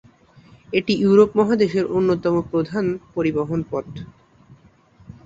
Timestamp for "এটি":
0.73-0.93